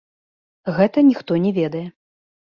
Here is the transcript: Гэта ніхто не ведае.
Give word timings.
Гэта 0.77 0.97
ніхто 1.11 1.39
не 1.45 1.51
ведае. 1.61 1.85